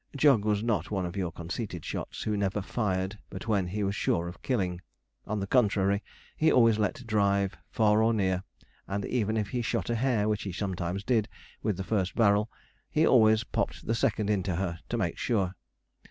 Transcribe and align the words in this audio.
Jog 0.15 0.45
was 0.45 0.63
not 0.63 0.89
one 0.89 1.05
of 1.05 1.15
your 1.15 1.31
conceited 1.31 1.85
shots, 1.85 2.23
who 2.23 2.35
never 2.35 2.59
fired 2.63 3.19
but 3.29 3.47
when 3.47 3.67
he 3.67 3.83
was 3.83 3.95
sure 3.95 4.27
of 4.27 4.41
killing; 4.41 4.81
on 5.27 5.39
the 5.39 5.45
contrary, 5.45 6.01
he 6.35 6.51
always 6.51 6.79
let 6.79 7.05
drive 7.05 7.55
far 7.69 8.01
or 8.01 8.11
near; 8.11 8.41
and 8.87 9.05
even 9.05 9.37
if 9.37 9.49
he 9.49 9.61
shot 9.61 9.91
a 9.91 9.95
hare, 9.95 10.27
which 10.27 10.41
he 10.41 10.51
sometimes 10.51 11.03
did, 11.03 11.29
with 11.61 11.77
the 11.77 11.83
first 11.83 12.15
barrel, 12.15 12.49
he 12.89 13.05
always 13.05 13.43
popped 13.43 13.85
the 13.85 13.93
second 13.93 14.27
into 14.27 14.55
her, 14.55 14.79
to 14.89 14.97
make 14.97 15.19
sure. 15.19 15.53